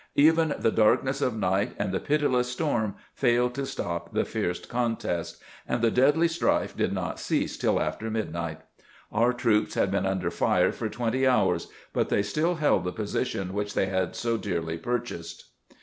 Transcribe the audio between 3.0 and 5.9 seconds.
failed to stop the fierce contest, and